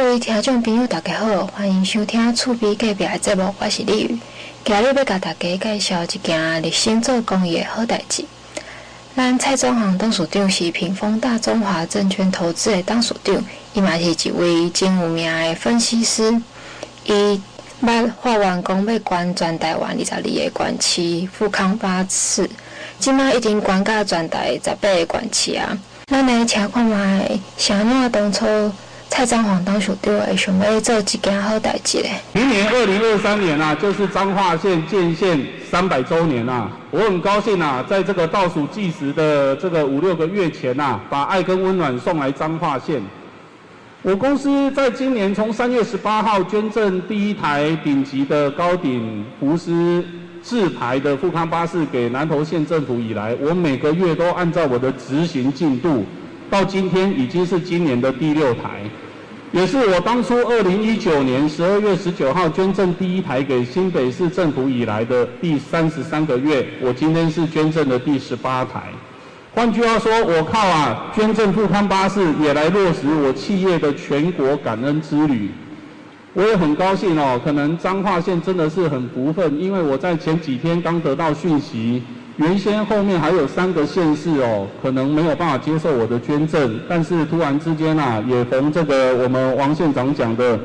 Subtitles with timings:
[0.00, 4.16] 各位听众朋友，大家好，欢迎收听厝边隔壁的节目，我是李宇。
[4.64, 8.24] 今日要甲大家介绍一件立心做公益的好代志。
[9.16, 16.40] 咱蔡总行董事长是屏风大中华证券投资的董事长，伊嘛是一位真有名的分析师。
[17.04, 17.40] 伊
[17.82, 22.48] 捌发完工要关全台湾二十二个县市富康巴士，
[23.00, 25.76] 即马已经关到全台十八个县市啊。
[26.06, 28.46] 咱来请看觅，啥物当初？
[29.18, 32.12] 蔡总行董事长会想要做一件好代志咧。
[32.34, 43.02] 明年二零二三年啊，就是彰化县建县三百周年啊，我很高兴啊，在这个倒数计时的这个五六个月前啊，把爱跟温暖送来彰化县。
[44.02, 50.04] 我公司在今年从三月十八号捐赠第一台顶级的高顶福斯
[50.40, 56.04] 自排的富康巴士给南投县政府以来，我每个月都按照我的执行进度。
[56.48, 58.80] 到今天已经是今年的第六台，
[59.58, 68.84] 也是我当初二零一九年十二月十九号捐赠第一台给新北市政府以来的第三十三个月，我今天是捐赠的第十八台。
[69.52, 75.50] 换句话说，我靠啊，捐赠富康巴士也来落实我企业的全国感恩之旅。
[76.34, 82.00] 我也很高兴哦，可能彰化县真的是很福分，因为我在前几天刚得到讯息。
[82.38, 90.56] 原先后面还有三个县市哦，可能没有办法接受我的捐赠，但是突然之间啊，也逢这个我们王县长讲的，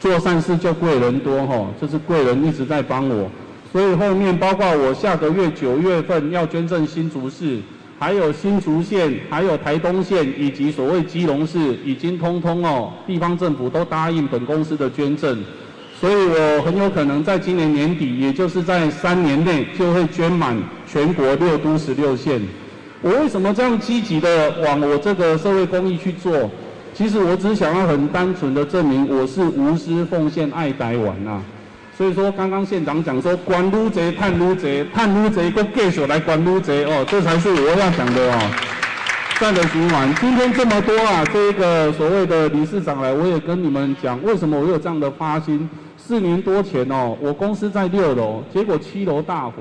[0.00, 3.30] 做善事就贵人多哈，这是贵人一直在帮我，
[3.70, 7.60] 所以后面包括我下个月九月份要捐赠新竹市，
[7.96, 15.40] 还有新竹县，还有台东县以及所谓基隆市，已经通通哦，地方政府都答应本公司的捐赠。
[16.00, 20.56] 所以我很有可能在今年年底，也就是在三年内，就会捐满
[20.90, 22.40] 全国六都十六县。
[23.02, 26.50] 我为什么这样积极的往我这个社会公益去做？
[26.94, 31.42] 其实我只想要很单纯的证明我是无私奉献爱台湾啊。
[31.98, 38.50] 所以说，刚刚县长讲说，关愈侪，探愈侪，探愈侪，搁继续来关愈侪哦，这才是我要讲的哦。
[39.38, 45.68] 善的循环，今天这么多啊，这个所谓的理事长来，我也跟你们讲，为什么我有这样的发心。
[46.10, 49.52] 四年多前哦，我公司在六楼，结果七楼大火。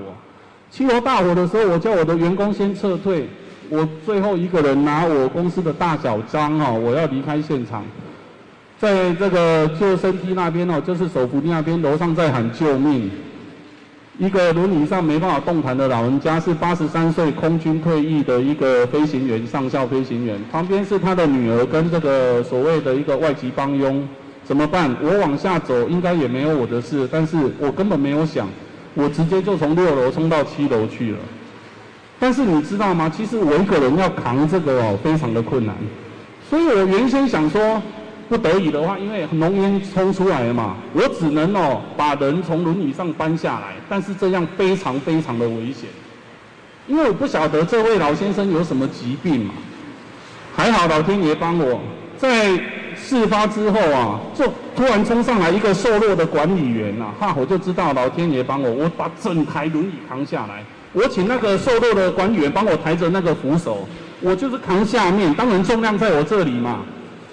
[0.71, 3.29] 七楼大火的时候，我叫我的员工先撤退，
[3.69, 7.83] 我最后一个人拿我公司的大小章哦，我要离开现场。
[8.79, 13.11] 在这个救生梯那边哦，就是手扶梯那边，楼上在喊救命。
[14.17, 20.35] 一个轮椅上没办法动弹的老人家，是八十三岁空军退役的一个飞行员，上校飞行员。
[20.51, 24.09] 旁边是他的女儿跟这个所谓的一个外籍帮佣。
[24.49, 24.95] 怎么办？
[24.99, 27.07] 我往下走，应该也没有我的事。
[27.11, 28.49] 但是我根本没有想，
[28.95, 31.19] 我直接就从六楼冲到七楼去了。
[32.19, 33.07] 但是你知道吗？
[33.15, 35.75] 其实我一个人要扛这个哦，非常的困难。
[36.49, 37.79] 所以我原先想说，
[38.27, 43.75] 不得已的话，因为浓烟冲出来了嘛，我只能哦把人从轮椅上搬下来。
[43.87, 45.87] 但是这样非常非常的危险，
[46.87, 49.53] 因为我不晓得这位老先生有什么疾病嘛。
[50.55, 51.79] 还好老天爷帮我，
[52.17, 52.59] 在。
[53.01, 54.45] 事发之后啊，就
[54.75, 60.63] 突然冲上来一个瘦弱的管理员呐、哈，我就知道老天爷帮我，我把整台轮椅扛下来。
[60.93, 63.87] 我请那个瘦弱的管理员帮我抬着那个扶手，
[64.21, 66.79] 我就是扛下面，当然重量在我这里嘛。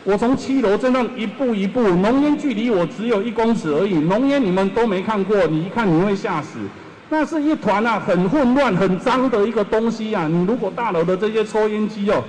[0.05, 6.59] 我从七楼这样一步一步，浓烟距离我只有一公尺而已，浓烟你们都没看过，你一看你会吓死。
[7.09, 10.29] 那是一团啊，很混乱、很脏的一个东西啊。
[10.29, 12.23] 你如果大楼的这些抽烟机哦，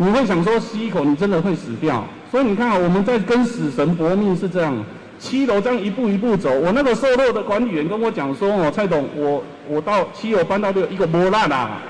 [0.00, 2.04] 你会想说吸一口，你真的会死掉。
[2.30, 4.72] 所以你看啊，我们在跟死神搏命是这样，
[5.18, 6.50] 七楼这样一步一步走。
[6.60, 11.80] 我那个瘦弱的管理员跟我讲说：“哦，蔡董，我我到七楼搬到六，一个无力啦，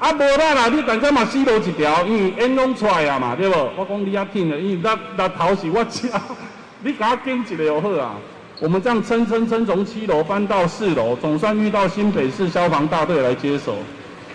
[0.00, 3.54] 啊无力啦，你等下嘛死路一条，因为烟拢出来啊嘛，对不？
[3.76, 6.20] 我讲你也听了，因为那那头是我家，
[6.82, 8.16] 你给我跟一个就好啊。
[8.60, 13.76] 我们这样蹭蹭蹭从七楼搬到四楼，总算遇到新北市消防大队来接手。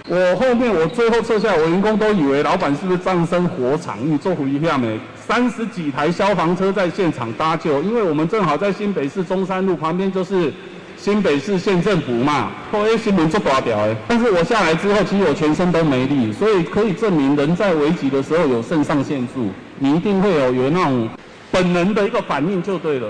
[0.10, 3.98] 我后面我最后撤下来，我员工都以为老板是不是葬身火场？
[4.02, 4.98] 你做回一下没？
[5.28, 10.54] 三十几台消防车在现场搭救，因为我们正好在新北市中山路旁边，就是
[10.96, 12.50] 新北市县政府嘛。
[12.72, 19.50] 后来新闻做大条哎，但是我下来之后，其实我全身都没力，所以可以证明人在危急的时候有肾上腺素，
[19.80, 21.10] 你一定会有有那种
[21.52, 23.10] 本能的一个反应就对了。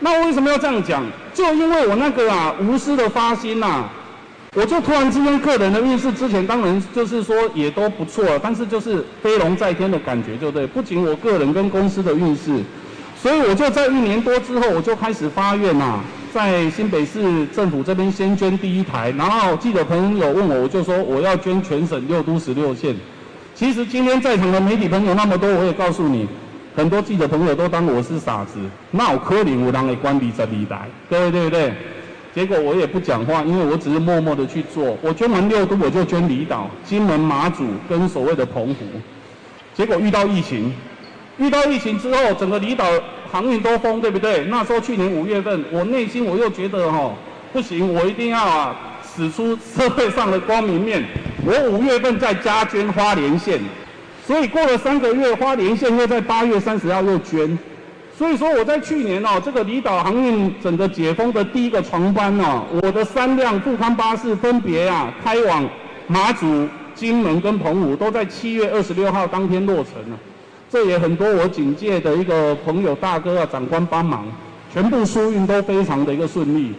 [0.00, 1.04] 那我为什么要这样讲？
[1.32, 3.92] 就因为我那个啊无私的发心呐、啊。
[4.56, 10.66] 我就突然之间，个人的运势之前当然就是说也都不错，但是就是飞龙在天的感觉，就对。
[10.66, 12.60] 不仅我个人跟公司的运势，
[13.16, 16.00] 所以我就在一年多之后，我就开始发愿呐、
[16.34, 22.96] 在新北市政府这边先捐第一台，然后记者朋友问我，我就说我要捐全省六都十六县。
[23.54, 26.26] 其实今天在场的媒体朋友那么多，我也告诉你，
[26.74, 28.58] 很多记者朋友都当我是傻子，
[28.90, 31.72] 那有可能有人会管理这里来，各位对对？
[32.32, 34.96] 结果我也不讲话，因为我只是默默的去做。
[35.02, 38.84] 我捐完六都，我就捐离岛、金门、马祖跟所谓的澎湖。
[39.74, 40.72] 结果遇到疫情，
[41.38, 42.84] 遇到疫情之后，整个离岛
[43.32, 44.44] 航运都封，对不对？
[44.44, 47.14] 那时候去年五月份，我内心我又觉得哦，
[47.52, 51.04] 不行，我一定要啊，使出社会上的光明面。
[51.44, 53.58] 我五月份在家捐花莲县，
[54.24, 57.58] 所以过了三个月，花莲县又在八月三十号又捐。
[58.20, 65.66] 所以说我在去年哦，这个离岛航运整个解封的第一个船班哦，我的三辆富康巴士分别啊开往
[66.06, 70.18] 马祖、金门跟澎湖，都在七月二十六号当天落成了。
[70.68, 74.26] 这也很多我警戒的一个朋友大哥啊长官帮忙，
[74.70, 76.74] 全部疏运都非常的一个顺利。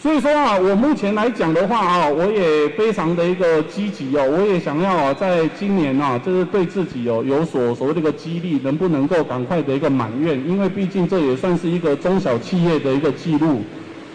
[0.00, 10.38] 所以说啊，我目前来讲的话啊，我也非常的一个积极哦，我也想要啊，在今年啊，就是对自己哦有所所谓的一个激励，能不能够赶快的一个满愿？
[10.48, 13.60] 因为毕竟这也算是一个中小企业的一个记录。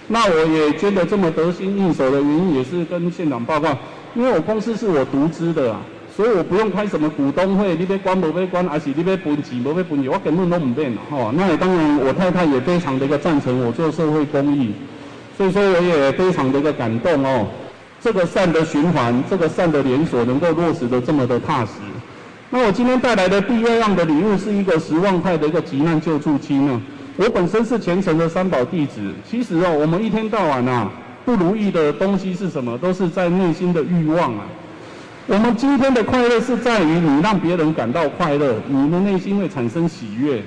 [0.07, 3.77] 那我也捐得这么得心应手的原因，也是跟县长报告，
[4.15, 5.81] 因为我公司是我独资的啊，
[6.15, 11.33] 所以我不用开什么股东会，你别关不别关，还是你别分钱不别分钱，我根本都不变哈。
[11.35, 14.71] 那也当然，我太太也非常的一个赞成我做社会公益。
[15.35, 17.47] 所以说我也非常的一个感动哦，
[17.99, 21.71] 这个善的循环，这个善的连锁能够落实的这么的踏实。
[22.51, 26.79] 那我今天带来的第二样的礼物是一个十万块的一个急难救助金呢。
[27.17, 30.91] 我本身是虔诚的三宝弟子，其实哦，我们一天到晚啊
[31.25, 32.77] 不如意的东西是什么？
[32.77, 34.45] 都是在内心的欲望啊。
[35.25, 40.43] 我们今天的快乐是在于你让别人感到快乐，你的内心会产生喜悦。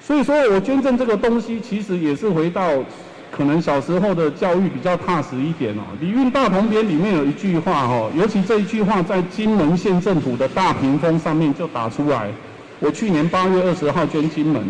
[0.00, 2.62] 所以说我捐赠这个东西，其实也是回到。
[3.36, 5.82] 可能小时候的教育比较踏实一点哦。
[6.00, 12.30] 李运大同篇里面有一句话哦，尤其这一句话在金门县政府的大屏风上面就打出来。
[12.78, 14.62] 我去年八月二十号捐金门，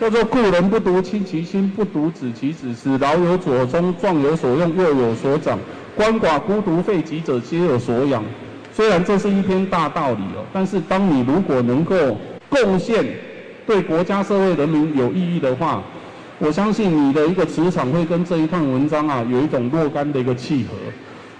[0.00, 5.58] 叫做“故人不独亲其亲，不独子其子，使老有所终，壮有所用，幼有所长，
[5.98, 8.24] 鳏寡孤独废疾者皆有所养”。
[8.72, 12.16] 虽然这是一篇大道理哦，但是当你如果能够
[12.48, 13.04] 贡献
[13.66, 15.82] 对国家社会人民有意义的话，
[16.42, 20.70] 我相信你的一个磁场会跟这一段文章啊有一种若干的一个契合，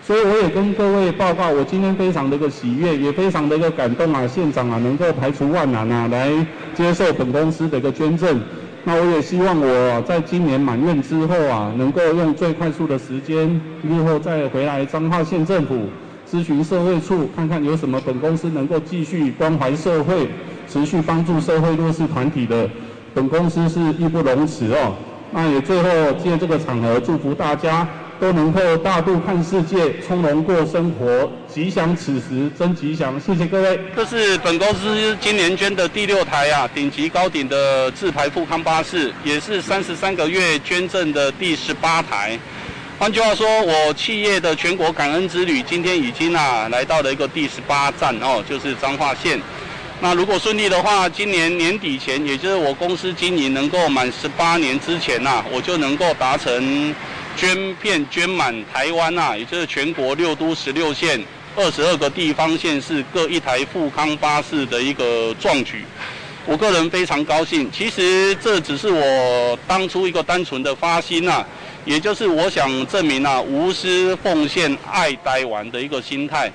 [0.02, 6.31] 所以我也跟各位报告，我今天非常的一个喜悦，也非常的一个感动啊，县长啊能够排除万难啊来
[6.75, 8.38] 接受本公司的一个捐赠，
[8.85, 15.88] 那我也希望我在今年满愿之后啊，能够用最快速的时间，日后再回来彰化县政府
[16.31, 20.29] 咨询社会处，看看有什么本公司能够继续关怀社会、
[20.69, 22.69] 持续帮助社会弱势团体的。
[23.12, 24.95] 本公司是义不容辞哦，
[25.33, 27.87] 那也最后借这个场合祝福大家
[28.21, 33.19] 都能够大度看世界，从容过生活，吉祥此时真吉祥。
[33.19, 33.81] 谢谢各位。
[33.97, 42.39] 这是本公司今年捐的第六台啊，顶级高顶的自排富康巴士，也是三十三个月捐赠的第十八台。
[42.99, 49.41] 换句话说，我企业的全国感恩之旅今天已经啊来到了一个第十八站哦，就是彰化县。
[50.02, 56.94] 那如果顺利的话，今年年底前，也就是我公司经营能够满十八年之前呐、我就能够达成
[57.37, 61.23] 捐片捐满台湾呐，也就是全国六都十六县
[61.55, 65.85] 二十二个地方县市各一台富康巴士的一个壮举。
[66.46, 67.70] 我个人非常高兴。
[67.70, 71.44] 其实这只是我当初一个单纯的发心呐，
[71.84, 76.51] 也就是我想证明啊，无私奉献、爱台湾的一个心态。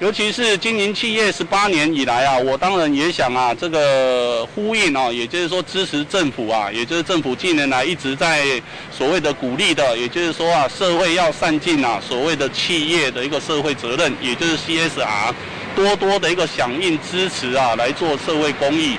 [0.00, 15.32] 尤其是经营企业十八年以来啊，我当然也想啊，这个呼应啊，也就是说支持政府啊，也就是政府近年来一直在所谓的鼓励的，也就是说啊，社会要善尽啊，所谓的企业的一个社会责任，也就是 CSR，
[15.76, 18.96] 多多的一个响应支持啊，来做社会公益。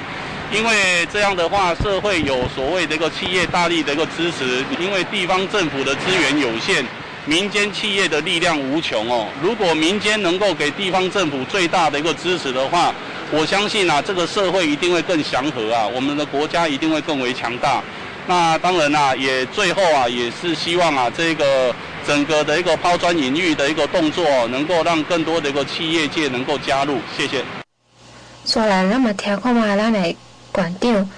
[0.53, 6.85] 因为这样的话，社会有所谓的一个企业大力的一个支持，因为地方政府的资源有限。
[7.25, 12.93] 民间企业的力量无穷哦，如果民间能够给地方政府最大的一个支持的话，
[13.31, 17.81] 我相信啊，这个社会一定会更祥和啊，我们的国家一定会更为强大。
[18.27, 21.73] 那当然啊，也最后啊，也是希望啊，这个
[22.05, 26.97] 整个的一个抛砖引玉的一个动作，能够让更多的一个企业界能够加入。
[27.17, 27.43] 谢谢。
[28.45, 30.15] 说来那么听看嘛，咱的
[30.51, 31.09] 馆长。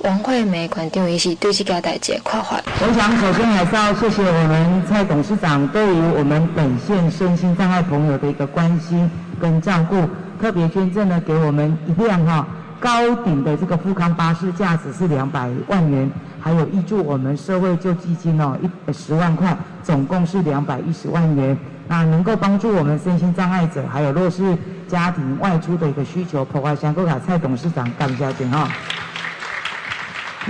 [0.00, 2.62] 王惠美馆长也是对这个代志夸怀。
[2.80, 10.00] 我想首先还是要谢谢我们蔡董事长对于我们本县身心障碍朋友的一个关心跟照顾，
[10.40, 12.46] 特别捐赠了给我们一辆哈
[12.78, 16.08] 高顶的这个富康巴士，价值是两百万元，
[16.40, 28.68] 还有挹注我们社会救济金哦一十万块，总共是两百一十万元，那能够帮助我们身心障碍者还有弱势家庭外出的一个需求，破坏相关卡蔡董事长感谢您哈。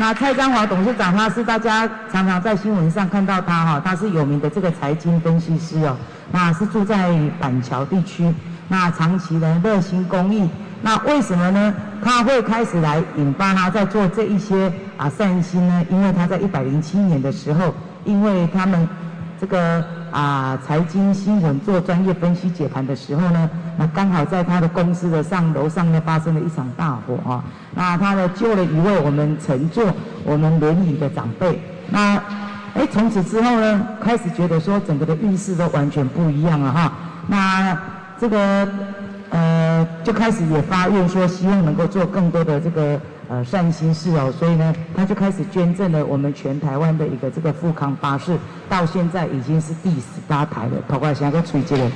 [0.00, 5.96] 那蔡章华董事长，他是大家常常在新闻上看到他哈，他是有名的这个财经分析师哦，
[6.30, 8.32] 那是住在板桥地区，
[8.68, 10.48] 那长期的热心公益，
[10.82, 11.74] 那为什么呢？
[12.00, 15.84] 他会开始来引发他在做这一些啊善心呢？
[15.90, 17.74] 因为他在一百零七年的时候，
[18.04, 18.88] 因为他们
[19.40, 19.84] 这个。
[20.10, 29.84] 啊，财经新闻做专业分析解盘的时候呢，那刚好在他的公司的上楼上呢发生了一场大火啊，那他呢救了一位我们乘坐
[30.24, 31.60] 我们轮椅的长辈，
[31.90, 32.16] 那
[32.74, 36.92] 哎从此之后呢，开始觉得说整个的运势都完全不一样了哈，
[37.26, 37.78] 那
[38.18, 38.68] 这个
[39.30, 43.00] 呃就开始也发愿说希望能够做更多的这个。
[43.30, 48.38] 呃，善心事哦，所以呢，他就开始捐赠了我们全台湾的一个这个富康巴士，
[48.70, 50.72] 到现在已经是第十八台了。
[50.88, 51.90] 头块先个吹起来，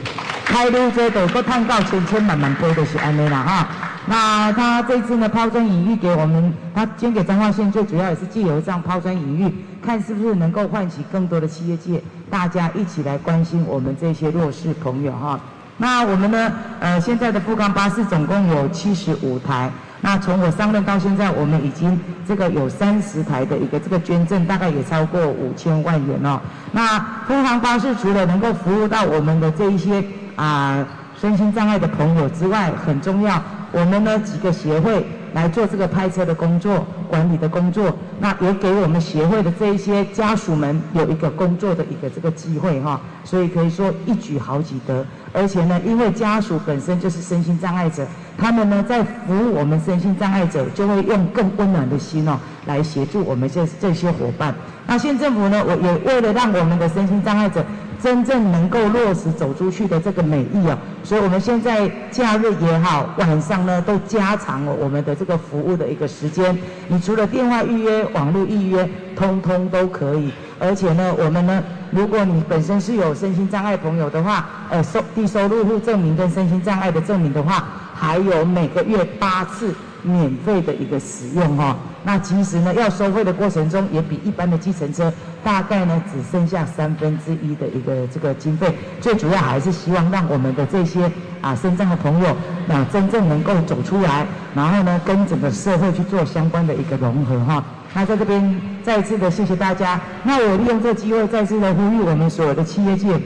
[0.44, 3.68] 开路这都都探到千千万万倍的是安内啦哈。
[4.04, 15.40] 那他这次呢抛砖引玉给我们，他捐给彰化县最主要也是借由这样抛砖引玉，看是不是能够唤起更多的企业界，大家一起来关心我们这些弱势朋友哈。
[15.78, 19.70] 那我们呢，呃，现在的富康巴士总共有七十五台。
[20.04, 26.40] 那从我上任到现在，我们已经这个有三十台的一个这个捐赠，大概也超过五千万元哦。
[26.73, 30.02] 那富康巴士除了能够服务到我们的这一些
[30.35, 30.85] 啊
[31.21, 33.40] 身心障碍的朋友之外，很重要，
[33.71, 43.00] 我们呢几个协会来做这个派车的工作、管理的工作，那也给我们协会的这一些家属们有一个工作的一个这个机会哈。
[43.23, 48.04] 所以可以说一举好几得，而且呢，因为家属本身就是身心障碍者。
[48.38, 54.54] 他们呢，在服务我们身心障碍者，就会用更温暖的心哦，来协助我们这这些伙伴。
[54.86, 57.64] 那县政府呢，我也为了让我们的身心障碍者
[58.02, 66.58] 真正能够落实走出去的这个美意哦，所以我们现在假日也好，晚上呢都加长了我们的这个服务的一个时间。
[66.88, 70.32] 你除了电话预约、网络预约，通通都可以。
[70.58, 77.66] 而且呢，我们呢，如果你本身是有身心障碍朋友的话，呃，收低收入户证明跟身心障碍的证明的话。
[78.02, 85.12] 还有每个月八次免费的一个使用哈，那其实呢，要收费的过程中也比一般的计程车
[85.44, 88.75] 大概呢只剩下三分之一的一个这个经费。
[89.00, 91.09] 最主要还是希望让我们的这些
[91.40, 92.37] 啊身障的朋友
[92.68, 97.64] 啊真正能够走出来，然后呢跟整个社会去做相关的一个融合哈。
[97.94, 100.00] 那在这边再次的谢谢大家。
[100.25, 103.16] 那我利用这机会再次的呼吁我们所有的企业界，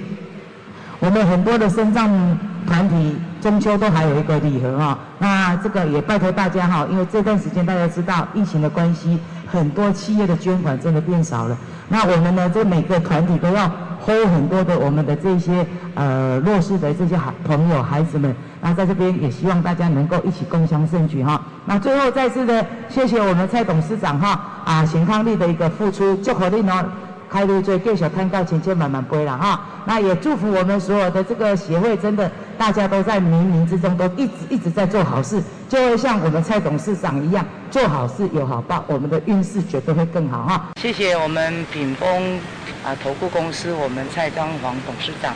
[0.98, 3.16] 我们很多的身障团体。
[3.40, 11.56] 中秋都还有一个礼盒哈，那这个也拜托大家哈，因为这段时间大家知道疫情的关系，很多企业的捐款真的变少了。
[11.88, 13.70] 那我们呢，这每个团体都要
[14.04, 15.64] hold 很多的我们的这些
[15.94, 18.34] 呃弱势的这些孩朋友孩子们。
[18.60, 21.40] 那在这边也希望大家能够一起共襄盛举哈。
[21.66, 26.84] 那最后再次的谢谢我们蔡董事长哈啊贤康利的一个付出，祝贺你哦。
[27.28, 40.68] 开路最更小看到钱钱满满杯了哈，那也祝福我们所有的这个协会，真的大家都在冥冥之中都一直一直在做好事，就会像我们蔡董事长一样，做好事有好报，我们的运势绝对会更好哈。
[40.80, 42.38] 谢谢我们品丰
[42.84, 45.34] 啊投顾公司我们蔡章煌董事长，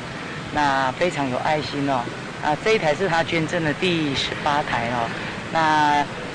[0.52, 2.00] 那非常有爱心哦，
[2.44, 5.08] 啊这一台是他捐赠的第十八台哦，
[5.52, 5.60] 那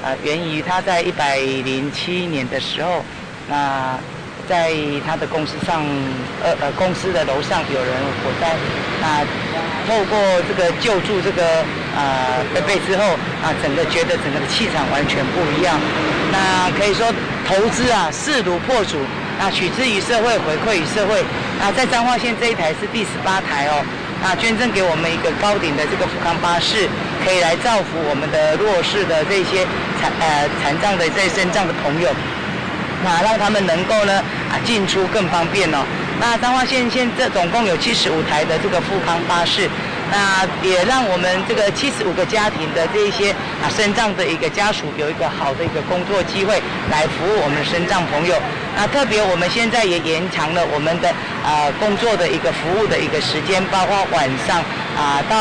[0.08, 3.04] 啊源于他在一百零七年的时候，
[3.50, 3.98] 那。
[4.48, 4.72] 在
[5.06, 5.84] 他的公司上，
[6.44, 7.92] 呃呃，公司的楼上有人
[8.24, 8.56] 火灾，
[9.02, 9.26] 那
[9.88, 11.62] 透过这个救助这个
[11.96, 13.04] 啊贝贝之后，
[13.42, 15.80] 啊，整个觉得整个的气场完全不一样。
[16.32, 17.06] 那可以说
[17.48, 18.98] 投资啊势如破竹，
[19.40, 21.24] 那取之于社会，回馈于社会。
[21.60, 23.84] 那在彰化县这一台是第十八台哦，
[24.22, 26.90] 那捐赠给我们一个高顶的这个富康巴士，
[27.24, 29.66] 可以来造福我们的弱势的这些
[30.02, 32.10] 残呃残障的这些身障的朋友。
[33.06, 35.86] 啊让他们能够呢啊进出更方便哦。
[36.20, 39.70] 那彰化县现在总共有七十五台的这个富康巴士，
[40.10, 43.32] 那也让我们这个七十五个家庭的这一些
[43.62, 48.36] 啊身障的一个家属有一个好的一个工作机会来服务我们的身障朋友。
[48.78, 51.10] 那特别我们现在也延长了我们的
[51.44, 54.64] 啊工作的一个服务的一个时间，包括晚上
[54.96, 55.36] 啊到。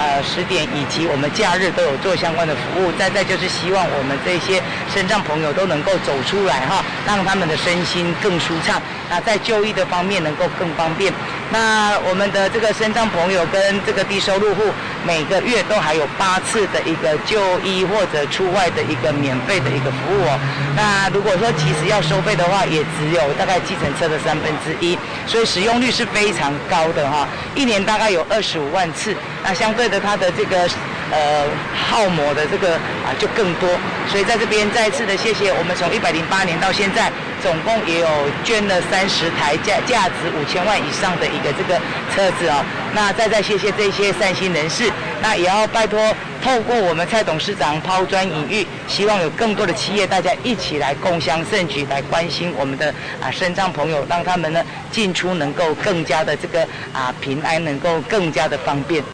[0.00, 2.90] 呃，十点以及我们假日都有做相关的服务。
[2.98, 8.80] 再再就是希望我们这些身障朋友都能够走出来哈，让他们的身心更舒畅。
[9.10, 11.12] 那在就医的方面能够更方便。
[11.52, 14.62] 那我们的这个身障朋友跟这个低收入户，
[15.04, 20.38] 每个月都还有八次的一个就医或者出外的一个免费的一个服务哦。
[20.74, 27.28] 那如果说其实要收费的话，也只有大概计程车的三分之一，所以使用率是非常高的哈。
[27.54, 29.14] 一年大概有二十五万次，
[29.44, 29.90] 那相对。
[29.90, 30.68] 的它的这个
[31.12, 32.74] 呃耗磨的这个
[33.04, 33.68] 啊就更多。
[34.08, 38.08] 所以在这边再次的谢谢，我们从一百零八年到现在，总共也有
[38.42, 41.78] 捐了三十台价价值五千万以上的一个这个
[42.14, 42.64] 车子哦。
[42.92, 44.90] 那再再谢谢这些善心人士，
[45.22, 46.12] 那也要拜托
[46.42, 59.04] 透过我们蔡董事长抛砖引玉，希望有更多的企业大家一起来共襄盛举，来关心我们的啊身障朋友，让他们呢进出能够更加的这个啊平安，能够更加的方便。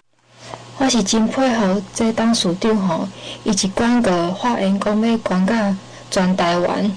[0.78, 3.08] 我是真配合这董事长吼，
[3.44, 5.74] 伊一贯个发言讲要管到
[6.10, 6.96] 全台湾，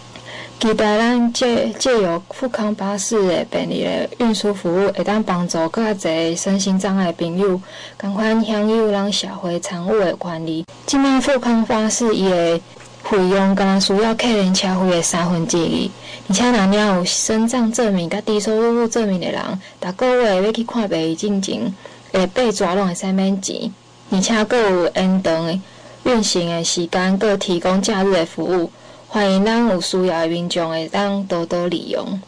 [0.60, 7.60] 期待咱借借由富康巴士的便利的运输服务，会当帮助更加侪身心障碍朋友，
[7.98, 10.66] 共款享有咱社会参与的权利。
[10.86, 12.60] 即卖富康巴士伊的
[13.04, 15.90] 费用，敢需要客人车费的三分之二，
[16.28, 19.42] 而且若领有身障证明甲低收入证明的人，
[19.80, 21.74] 逐个月要去看病进前。
[22.12, 23.72] 会八纸拢会使免钱，
[24.12, 25.60] 而且阁有延长的
[26.04, 28.72] 运行的时间，阁提供假日的服务，
[29.08, 32.22] 欢迎咱有需要的民众会当多多利用。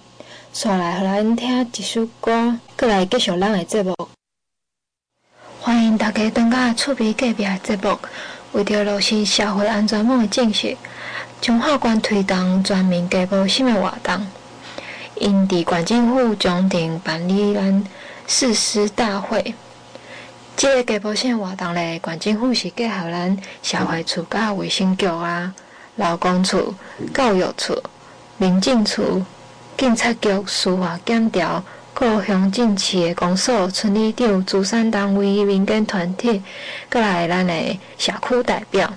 [0.53, 3.95] 刷来，互咱听一首歌，阁来继续咱的节目。
[5.61, 7.97] 欢迎大家登到厝边隔壁的节目，
[8.51, 10.75] 为着落实社会安全网的建设，
[11.41, 14.27] 中华关推动全民加保险的活动，
[15.15, 17.83] 因伫县政府中庭办理咱
[18.27, 19.55] 誓师大会。
[20.61, 25.51] 这个加保险活动咧，县政府是结合咱社会处、甲卫生局啊、
[25.95, 26.75] 劳工处、
[27.11, 27.75] 教育处、
[28.37, 29.25] 民政处、
[29.75, 31.63] 警察局、司法检调、
[31.95, 36.43] 各乡镇市的公所、村里长、主产单位、民间团体，
[36.87, 38.93] 阁来咱的社区代表，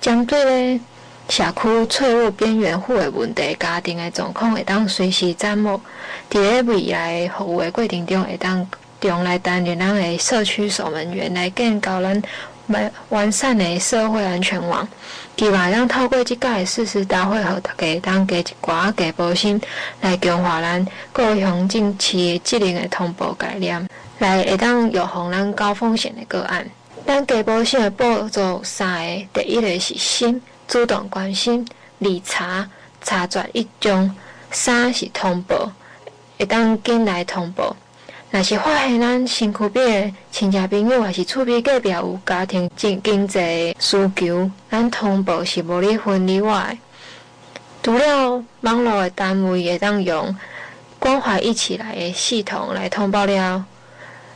[0.00, 0.80] 针对咧
[1.28, 5.80] 社区脆弱边缘户的问题、家庭的状况，会当随时掌握，
[6.28, 8.66] 伫咧未来服务的过程中，会当。
[9.08, 12.22] 用来担任咱的社区守门员，来建构咱
[12.68, 14.86] 完完善的社会安全网。
[15.36, 19.60] 希望咱透过即届誓师大会，互大家当加一寡加保心，
[20.00, 23.86] 来强化咱各乡镇市的职能的通报概念，
[24.20, 26.66] 来会当预防咱高风险的个案。
[27.06, 31.62] 咱加保心的步骤三个，第一个是心，主动关心；
[32.00, 32.66] 二查
[33.02, 34.08] 查绝一中；
[34.50, 35.70] 三是通报，
[36.38, 37.76] 会当紧来通报。
[38.34, 43.38] 若是发现咱身躯边的亲戚朋友，还是厝边隔壁有家庭经经济
[43.78, 46.76] 需求，咱通报是无哩分例外。
[47.80, 50.36] 除了网络的单位会当用
[50.98, 53.64] 关怀一起来的系统来通报了，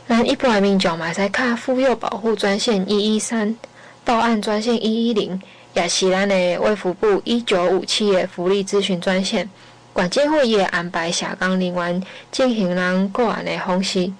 [0.07, 3.53] 咱一般的民众嘛使卡妇幼保护专线一一三、
[4.05, 5.41] 报案专线一一零，
[5.73, 9.49] 也是咱的卫福部一九五七的福利咨询专线。
[9.91, 14.11] 管政府也会安排社工人员进行人个案的方式，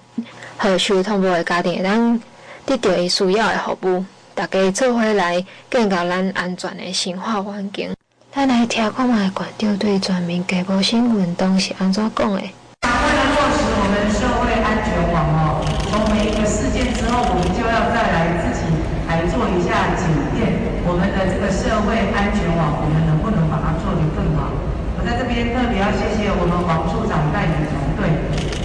[0.56, 2.20] 和受通报的家庭会当
[2.66, 4.04] 得到伊需要的服务。
[4.34, 7.90] 大家做伙来建构咱安全的生活环境。
[8.32, 12.40] 咱来听看卖县长对全民加保险运动是安怎讲的？
[12.40, 18.62] 为了落实我们社会安全网哦，从每一个事件之后，我们就要再来自己
[19.08, 20.06] 来做一下检
[20.38, 20.54] 验，
[20.86, 24.52] 我们的这个社会安全网，我们能不能把它做得更好？
[24.96, 28.06] 我在这边特别谢谢我们王处长带领团队。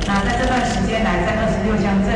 [0.06, 2.14] 那在这段时间来，在二十六乡镇，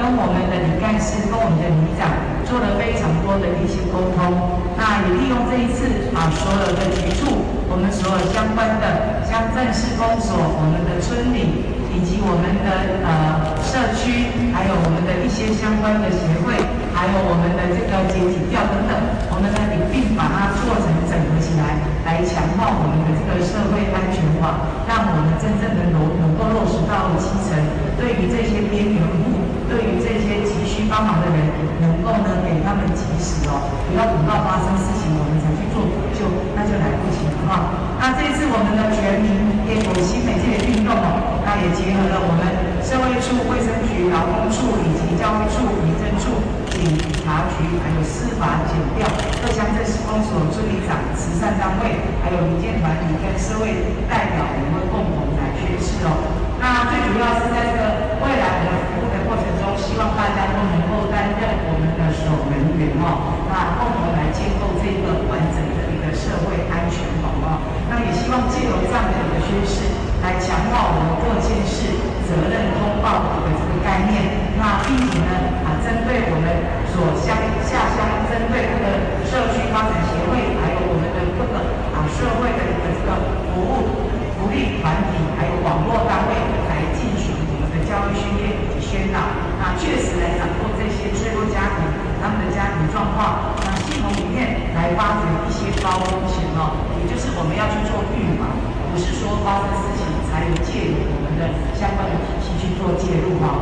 [0.00, 2.08] 跟我们的李干事、跟我们的里长
[2.48, 4.60] 做了非常多的一些沟通。
[4.76, 16.56] 那也利用这一次啊，所有的局处，我们所有相关的乡镇市公所、我们的村里，以及我们的呃社区，还有我们的一些相关的协会，
[16.96, 18.96] 还有我们的这个检体票等等，
[19.28, 21.76] 我们呢一并把它做成整合起来，
[22.08, 27.52] 来强化我们的这个社会安全网，让我们真正的能能够落实到基层。
[28.00, 31.36] 对于这些边缘户，对于这些急需帮忙的人，
[31.84, 36.24] 能够呢给他们及时哦，不要等到发生事情我们才去做补救，
[36.56, 37.76] 那就来不及了哈。
[38.00, 46.55] 那这一次我们的全民给我新美这个运动哦，那也结合了我们社会处、卫生局、劳工处以及教育处、民政处。
[46.76, 46.92] 警
[47.24, 49.08] 察局，还有司法检调，
[49.40, 56.12] 各乡镇市公所、助理长、慈善单位，还有民间团体跟社会代表，我们会共同来宣誓哦。
[56.60, 67.64] 那最主要是在这个未来我们服务的过程中，希望大家都能够担任我们的守门员哦，那共同来建构这个完整的一个社会安全网哦。
[67.88, 69.88] 那也希望借由这样的一个宣誓，
[70.20, 71.88] 来强化我们各县市
[72.26, 74.50] 责任通报的这个概念。
[74.58, 76.48] 那并且呢，啊，针对我们
[76.90, 78.84] 所乡下乡，针对这个
[79.28, 81.60] 社区发展协会，还有我们的各个
[81.92, 83.10] 啊社会的一个这个
[83.52, 86.32] 服务福利团体，还有网络单位
[86.72, 89.20] 来进行我们的教育训练以及宣导。
[89.60, 91.84] 那确实来掌握这些脆弱家庭，
[92.24, 98.56] 他们的家庭状况，那系统里面来发掘一些高风险哦，也就是我们要去做预防，
[98.88, 101.46] 不是说发生事情才有介入的
[101.76, 103.60] 相关的体系去做介入哈。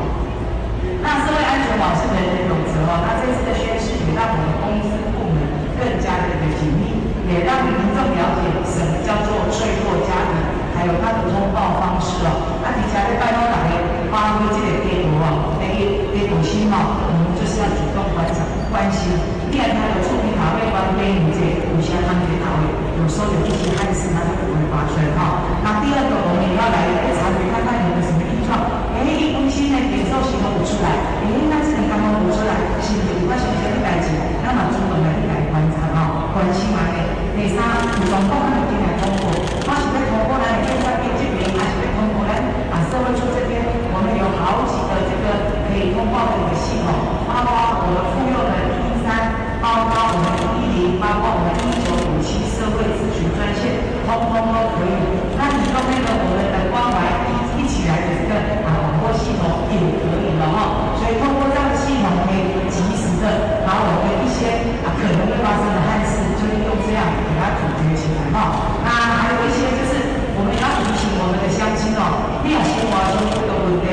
[1.05, 5.37] 那社会安全网是人人有责哦，那这次的宣示也让我们公司部门
[5.77, 6.97] 更加的一个紧密，
[7.29, 10.33] 也让民众了解什么叫做脆弱家庭，
[10.73, 12.57] 还有它的通报方式哦。
[12.65, 13.77] 那底下在拜托大家
[14.09, 18.41] 发挥这个态度哦，给给同心哦，我们就是要主动关照
[18.73, 19.13] 关心。
[19.53, 21.39] 既然他有触屏卡位关飞你这
[21.71, 22.65] 有些安全卡位，
[22.99, 25.47] 有时候有一些憾事，他就不会发生哈。
[25.63, 28.59] 那第二个，我们也要来察觉看看有个什么异状，
[28.99, 30.91] 哎，一更新的点数系统不出来，
[31.23, 34.11] 哎，那是你刚刚补出来，是不是发生什么代志？
[34.43, 36.99] 那么主动来来观察哈，关心嘛的。
[37.39, 42.43] 第三，有状况要进来通过，我是要通过来电话边这边，还是要通过来
[42.75, 43.63] 啊社会处这边？
[43.95, 46.91] 我们有好几个这个可以通报的一个系统，
[47.31, 50.27] 包括我们妇幼的一一三，包括我们
[50.63, 54.95] 一一零，包括我们一九五七社会咨询专线，通通都可以。
[55.35, 58.33] 那你用那个我们的关怀一一起来的这个
[58.63, 60.95] 啊广播系统也可以了哈。
[61.03, 68.75] 所以通过这样的系统，可以及时的把我们一些啊可能会发生的憾事，就是用这样给它解决起来哈。
[68.83, 68.91] 那
[69.23, 69.93] 还有一些就是
[70.35, 73.87] 我们要提醒我们的乡亲哦，你有生活中这个问题，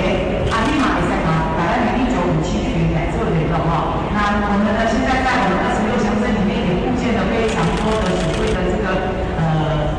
[0.51, 3.99] 啊立马会使嘛，打咱的一九五七群来做联络哈。
[4.15, 8.87] 那我们呢，现在在我们二十六乡镇里面也布建了非常多的所谓的这个
[9.39, 9.95] 呃，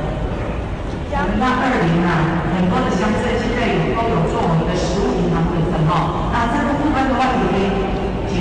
[1.29, 6.31] 零八二零啊，很多的乡镇现在也都有做我们的食物银行等等哈。
[6.35, 7.67] 那这个部分的话，也可以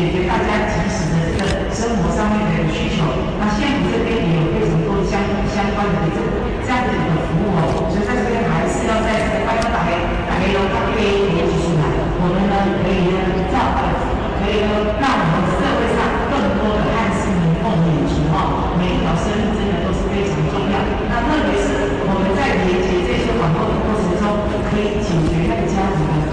[0.01, 3.05] 解决大家及时的这个生活上面的需求。
[3.37, 6.17] 那县府这边也有非常多相相关的这
[6.65, 9.93] 这样的一个服务哦，所以在这边还是要在这个欢迎打给
[10.25, 11.85] 打给楼道一个系出来，
[12.17, 14.09] 我们呢可以呢照福，
[14.41, 16.01] 可以呢让我们社会上
[16.33, 20.81] 更多的汉市民共同演哦，每一条生命真的都是非常重要。
[21.13, 26.30] 那特别是我们在连接这些网络的过程中，可以解决那个家庭的。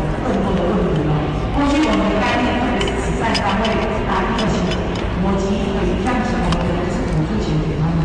[3.36, 3.68] 单位
[4.08, 4.56] 打，一个钱，
[5.20, 8.00] 我给一个一样钱，我们可是补助钱给他们，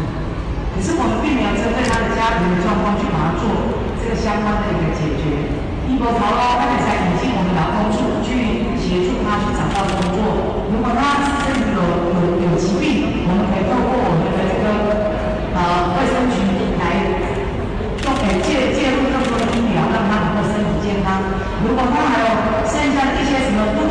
[0.76, 3.48] 可是我们并没有针对他的家庭的状况去把它做
[4.04, 5.56] 这个相关的一个解决。
[5.88, 10.68] 一波潮喽，他才引进我们劳工处去协助他去找到工作。
[10.72, 14.68] 如果他身有有有疾病，我们可以透过我们的这个
[15.56, 16.36] 呃卫生体
[16.80, 16.84] 来，
[18.00, 21.20] 就可以介介入更多的医疗，让他能够身体健康。
[21.64, 22.28] 如果他还有
[22.68, 23.83] 剩下的一些什么。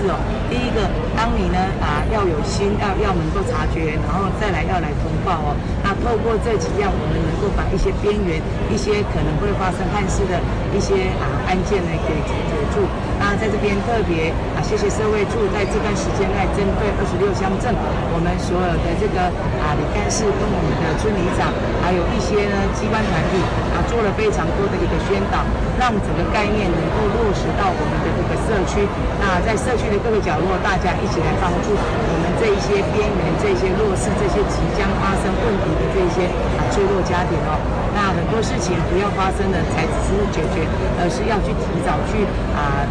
[0.00, 0.16] 是哦，
[0.48, 5.56] 第一个，当你呢啊要有心，要要能够察觉，然后再来要来通报哦。
[5.84, 8.40] 那透过这几样，我们能够把一些边缘、
[8.72, 10.40] 一些可能会发生憾事的
[10.72, 12.88] 一些啊案件呢给解决住。
[13.20, 17.68] 那在这边特别啊谢谢社会处在这段时间内针对二十六乡镇
[18.16, 19.28] 我们所有的这个
[19.60, 21.52] 啊李干事跟我们的村里长
[21.84, 23.36] 还有一些呢机关团体
[23.76, 25.44] 啊做了非常多的一个宣导
[25.76, 28.84] 让整个概念能够落实到我们的这个社区。
[29.16, 36.24] 那在社区的各个角落大家一起来帮助我们这一些边缘这些弱势这些即将发生问题的这些
[36.56, 37.56] 啊坠落家庭哦。
[37.92, 40.64] 那很多事情不要发生的才只是解决
[41.00, 42.86] 而是要去提早去啊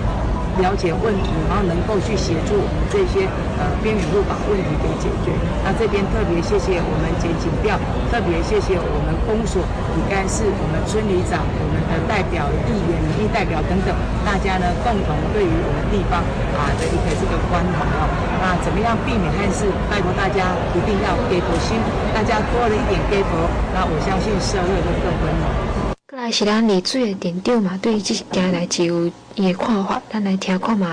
[0.59, 3.25] 了解问题，然后能够去协助我们这些
[3.57, 5.31] 呃边缘路把问题给解决。
[5.63, 7.79] 那这边特别谢谢我们检警调，
[8.11, 9.63] 特别谢谢我们公所、
[9.95, 13.95] 里干事、我们村里长、我们的代表、议员、民意代表等等，
[14.27, 16.19] 大家呢共同对于我们地方
[16.55, 18.07] 啊的一个这个关怀哦。
[18.39, 19.67] 那怎么样避免憾事？
[19.89, 21.79] 拜托大家一定要给佛心，
[22.13, 25.88] 大家多了一点给佛，那我相信社会会更温暖。
[26.09, 30.85] 过来是咱丽水的店长嘛，对于这件代志有伊的看法，咱来听看觅。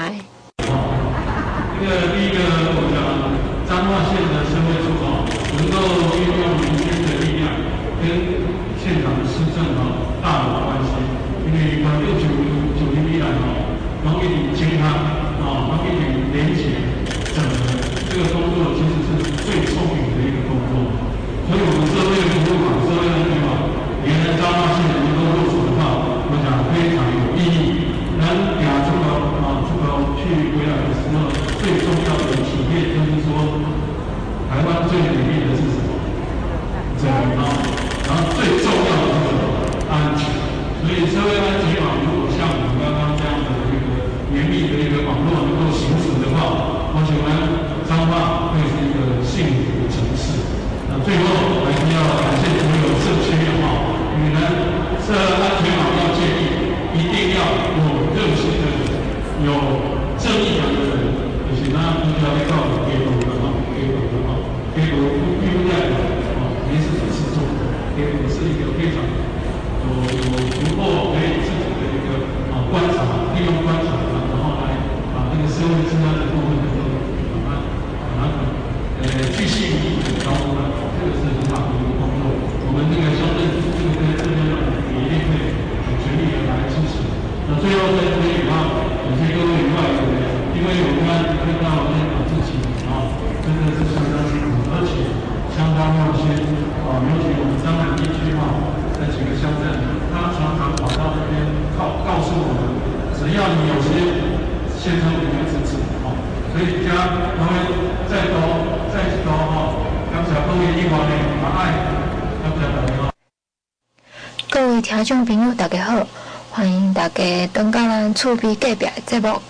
[118.27, 119.41] 厝边隔壁的节目。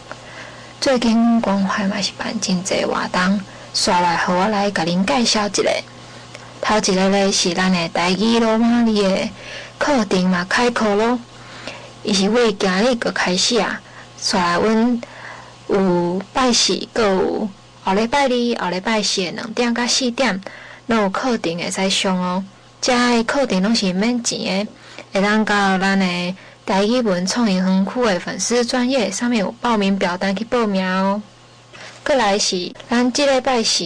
[0.83, 3.41] 最近关怀嘛是办真济活动，
[3.73, 5.71] 刷来互我来甲您介绍一个。
[6.61, 9.31] 头一个咧是咱的台语罗马里的
[9.79, 11.19] 课程嘛开课咯，
[12.03, 13.81] 伊是为今日个开始啊，
[14.21, 15.01] 刷来阮
[15.69, 17.49] 有拜四，阁有
[17.83, 20.39] 后礼拜二、后礼拜四两点甲四点。
[20.89, 22.45] 拢有课程会使上哦，
[22.83, 24.73] 遮个课程拢是免钱的，
[25.15, 26.35] 会当到咱的
[26.67, 31.23] 台语文创意园区的粉丝专业上面有报名表单去报名哦。
[32.03, 33.85] 阁来是咱即礼拜四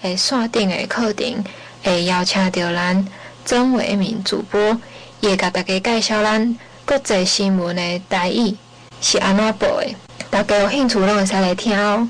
[0.00, 1.44] 会线顶的课程，
[1.84, 3.06] 会邀请到咱
[3.44, 4.80] 曾伟明主播，
[5.20, 8.56] 伊会甲大家介绍咱国际新闻的台语
[9.02, 9.94] 是安怎报的，
[10.30, 12.08] 大家有兴趣拢会使来听哦。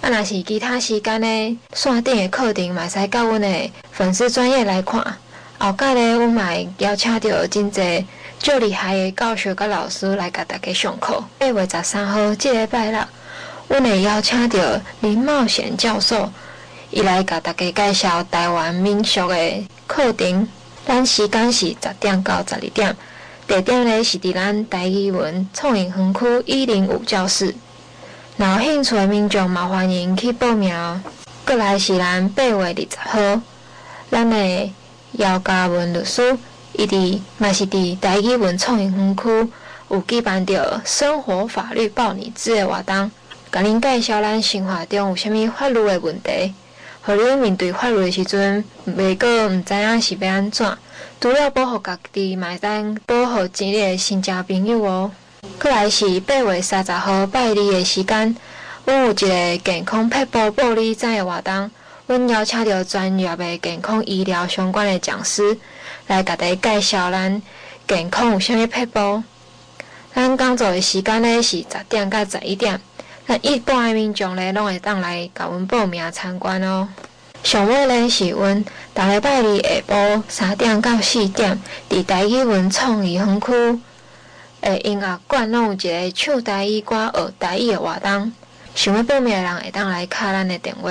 [0.00, 5.00] 啊，若是其他时间呢，线顶的课程嘛，使到阮的粉丝专业来看。
[5.58, 8.04] 后盖呢，阮嘛会邀请到真济
[8.44, 11.24] 足厉害的教授甲老师来甲大家上课。
[11.38, 13.00] 八月十三号，即礼拜六，
[13.68, 14.58] 阮会邀请到
[15.00, 16.30] 林茂贤教授，
[16.90, 20.46] 伊来甲大家介绍台湾民俗的课程。
[20.86, 22.94] 咱时间是十点到十二点，
[23.46, 27.54] 地点呢是伫咱台语文创意园区一零五教室。
[28.36, 31.02] 有兴趣的民众嘛，欢迎去报名。
[31.46, 33.40] 阁来是咱八月二十号，
[34.10, 34.70] 咱的
[35.12, 36.36] 姚嘉文律师，
[36.76, 39.48] 伊伫嘛是伫台语文创意园区
[39.90, 43.10] 有举办着生活法律报你知的活动，
[43.52, 46.52] 甲恁介绍咱生活中有啥物法律的问题，
[47.02, 50.76] 互恁面对法律的时阵，袂过毋知影是要安怎，
[51.20, 55.12] 除了保护家己，嘛会当保护前日的新交朋友哦。
[55.58, 58.36] 阁来是八月三十号拜二的时间，
[58.84, 61.70] 阮有一个健康撇步报你知的活动，
[62.08, 65.56] 阮邀请着专业的健康医疗相关的讲师
[66.06, 67.42] 来甲大家介绍咱
[67.88, 69.22] 健康有啥物撇步。
[70.14, 72.80] 咱工作的时间呢是十点到十一点，
[73.26, 76.88] 咱一般的民众呢拢会当来甲阮报名参观哦。
[77.42, 78.64] 上尾呢是阮
[78.94, 83.80] 逐礼拜二下晡三点到四点，伫台语文创意园区。
[84.60, 88.32] 诶，音乐馆拢有一个唱台语歌、学台语的活动，
[88.74, 90.90] 想要报名的人会当来敲咱的电话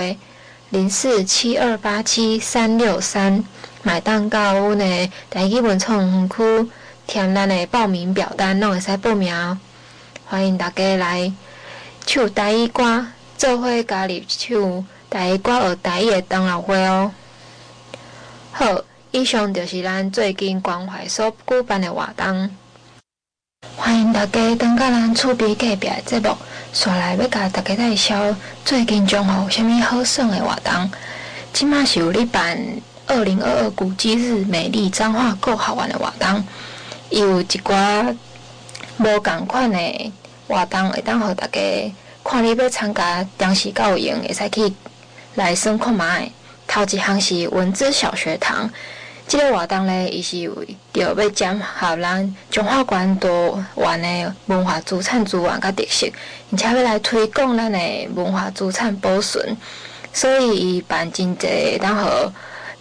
[0.70, 3.44] 零四七二八七三六三，
[3.86, 6.72] 买当到阮的台语文创园区
[7.06, 9.60] 填咱的报名表单，拢会使报名。
[10.26, 11.32] 欢迎大家来
[12.06, 13.06] 唱台语歌，
[13.38, 17.12] 做伙加入唱台语歌、学台语的同乐会哦。
[18.54, 22.50] 好，以上就是咱最近关怀所举办的活动。
[23.76, 26.38] 欢迎大家登到咱厝边隔壁节目，
[26.72, 30.92] 刷来要甲大家介绍最近将有啥物好耍的活动。
[31.52, 32.58] 即马是有咧办
[33.06, 36.44] 二零二二古迹日美丽彰化够好玩的活动，
[37.10, 38.16] 有一寡
[38.98, 40.12] 无共款的
[40.48, 41.60] 活动会当互大家
[42.24, 44.74] 看你要参加当时教育，会使去
[45.36, 46.32] 来算看觅。
[46.66, 48.70] 头一项是文字小学堂，
[49.28, 56.08] 这个活动呢，伊是为着要展现咱中华关多元的文化资产资源甲特色，
[56.52, 57.78] 而且要来推广咱的
[58.16, 59.56] 文化资产保存，
[60.14, 62.32] 所以伊办真济当互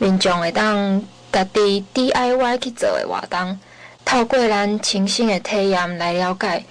[0.03, 3.57] 民众会当家己 DIY 去做的活动，
[4.05, 6.65] 透过咱亲身的体验来了解，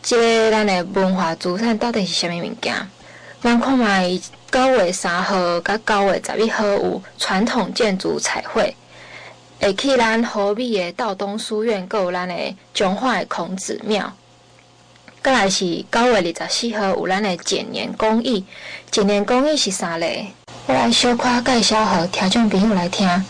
[0.00, 2.74] 即个咱的文化资产到底是啥物物件。
[3.42, 4.18] 咱看觅
[4.50, 8.74] 九月三号甲九月十一号有传统建筑彩绘，
[9.60, 12.34] 会去咱和美的道东书院，阁有咱的
[12.72, 14.10] 彰化孔子庙。
[15.20, 18.44] 阁来是九月二十四号有咱的简年公益。
[18.90, 20.28] 简年公益是啥嘞？
[20.66, 23.24] 我来小可介绍互听众朋友来听。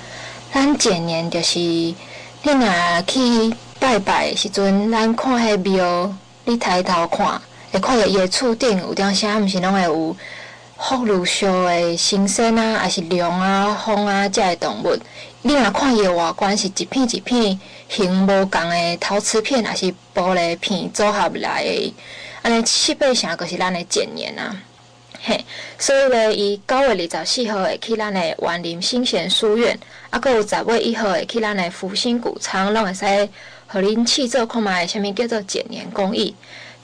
[0.53, 1.95] 咱简年就是你
[2.43, 7.41] 若去拜拜的时阵，咱看迄庙，你抬头看。
[7.73, 10.17] 会看到伊的厝顶有张啥，毋是拢会有
[10.79, 14.97] 福禄寿的神仙啊，还是龙啊、凤啊，这个动物。
[15.43, 21.95] 你若看伊的外观是一片一片形无共的陶瓷片，还是玻璃片组合来的，
[22.43, 24.55] 安尼七八成就是咱的剪年啊。
[25.21, 25.45] 嘿，
[25.79, 29.77] 所以咧，伊九月二十四号会去咱的员林新贤书院，
[30.11, 33.29] 啊，阁有十月一号会去咱的福星谷仓，拢会使
[33.67, 36.35] 互恁试做看觅啥物叫做剪年工艺。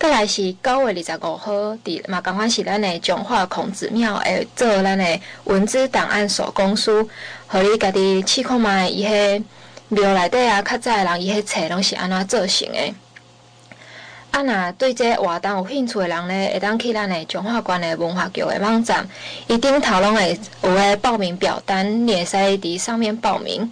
[0.01, 1.53] 再来是九月二十五号，
[1.85, 7.09] 伫嘛，赶快是咱的彰化孔子庙会做咱的文字档案手工书，
[7.47, 9.43] 互你家己试看觅伊迄
[9.89, 12.95] 庙内底啊，较早的人伊迄册拢是安怎做成的。
[14.31, 19.07] 啊，若对这活动有兴趣的人呢，会当去咱的彰化县的文化局的网站，
[19.47, 23.71] 伊顶头拢会有个报名表单，你会使伫上面报名。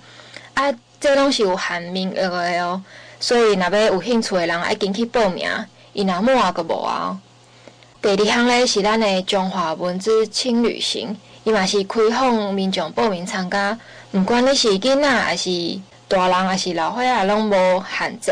[0.54, 2.80] 啊，这拢是有限名额的哦，
[3.18, 5.48] 所以若要有兴趣的人，爱紧去报名。
[5.94, 7.18] 伊若满啊，阁无啊。
[8.00, 13.76] 第二项咧是咱的中华文字轻旅行，伊嘛是开放民众报名参加，
[14.12, 15.50] 毋管你是囡仔还是
[16.12, 18.30] 大人，还是老岁仔，拢无限制。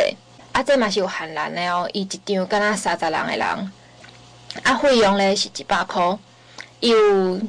[0.52, 3.72] 啊，这嘛是有限量的哦，伊一张敢若三十人的人。
[4.62, 6.18] 啊，费用咧是一百箍。
[6.80, 7.40] 伊有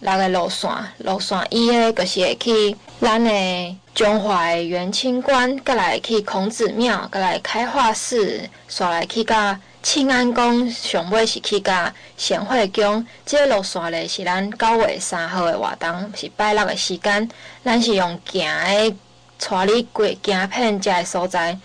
[0.00, 13.06] 六个路线，路线伊个就是会去咱的中华的元清观，阁来去孔子庙，阁来开化寺，煞来去甲庆安宫，上尾是去甲显惠宫。
[13.26, 17.28] 这个路线咧是咱九月三号的活动，是拜六的时间。
[17.62, 18.94] 咱是用行的，
[19.38, 21.56] 带你过行遍遮个所在。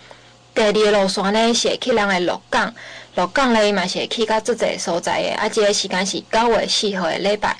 [0.54, 2.74] 第二个路线呢是去咱的鹿港，
[3.14, 5.34] 鹿港咧嘛是会去甲足侪所在的。
[5.36, 7.56] 啊，这个时间是九月四号的礼拜。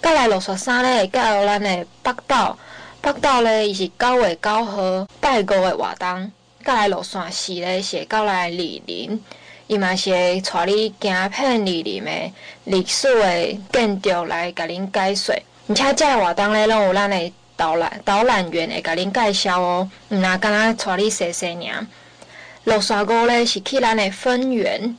[0.00, 2.58] 阁来路线三呢，会到咱的北岛。
[3.00, 6.32] 北岛呢，伊是九月九号拜五的活动。
[6.64, 9.22] 再来路线四呢，是到来莅临，
[9.68, 12.32] 伊嘛是会带你行遍莅临的
[12.64, 15.34] 历史的建筑来甲恁解说。
[15.68, 21.86] 而且这个活动呢，拢有咱的导览导览员会甲恁介绍哦，毋若干那带你踅踅尔。
[22.64, 24.96] 洛山五咧是去咱的分园，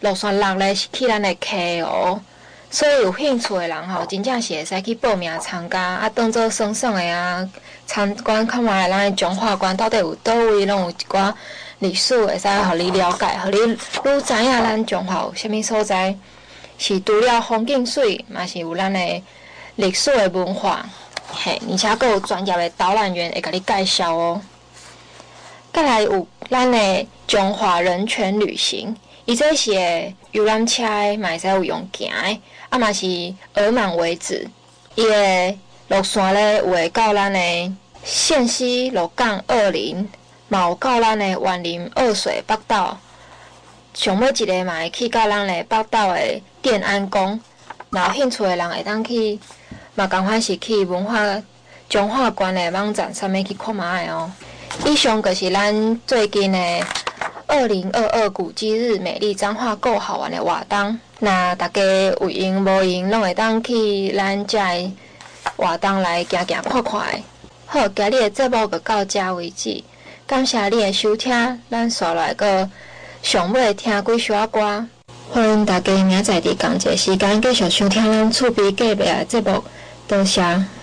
[0.00, 2.20] 洛山六咧是去咱的溪湖。
[2.68, 7.48] 所以有兴趣的人吼，真正是会使去报名参加，啊，当做爽爽的啊，
[7.86, 11.32] 参观看觅咱的中华馆到底有倒位，拢有一寡
[11.78, 16.14] 历史会使互你了解，互你愈知影咱中华有啥物所在，
[16.76, 19.22] 是除了风景水，嘛是有咱的
[19.76, 20.84] 历史的文化，
[21.46, 24.42] 嘿，而且阁有专业的导览员会甲你介绍哦。
[25.72, 30.82] 再来有咱的中华人权旅行，伊这是游览车，
[31.18, 32.40] 嘛会使有用行的。
[32.68, 33.06] 啊嘛是
[33.54, 34.44] 额满为止，
[34.96, 35.54] 伊个
[35.86, 40.08] 路线咧有会到咱的线西鹿港二林，
[40.48, 42.98] 嘛有到咱的员林二水北岛，
[43.94, 47.40] 上尾一个嘛会去到咱的北岛的电安宫。
[47.90, 49.38] 若有兴趣的人会当去，
[49.96, 51.18] 嘛赶快是去文化
[51.88, 54.30] 彰化馆的网站上面去看觅哦。
[54.84, 56.58] 以上就是咱最近的
[57.46, 60.98] 二零二二古迹日美丽彰化够好玩的活动。
[61.18, 64.92] 那大家有闲无闲，拢会当去咱遮个
[65.56, 67.22] 活动来行行看看。
[67.64, 69.82] 好，今日的节目就到这为止，
[70.26, 71.32] 感谢你的收听，
[71.70, 72.68] 咱煞来个
[73.22, 74.86] 上尾听几首歌。
[75.30, 79.64] 欢迎大家明仔日同一时间继续收听咱厝边隔壁的节目，
[80.06, 80.75] 多谢。